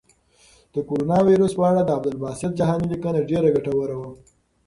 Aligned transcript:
د 0.73 0.75
کرونا 0.87 1.17
وېروس 1.27 1.53
په 1.57 1.63
اړه 1.69 1.81
د 1.83 1.89
عبدالباسط 1.97 2.51
جهاني 2.59 2.87
لیکنه 2.93 3.19
ډېره 3.29 3.47
ګټوره 3.55 3.95
وه. 4.01 4.09